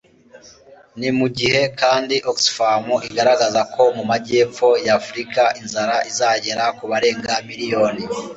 [0.99, 8.03] ni mu gihe kandi oxfam igaragaza ko mu amajyepfo y'afurika inzara izagera ku barenga miliyoni